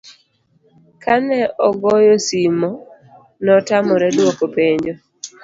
[1.03, 2.69] kane ogoye simo,
[3.43, 4.93] notamore dwoko penjo